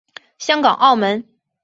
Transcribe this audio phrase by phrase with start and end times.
[0.39, 1.27] 香港澳门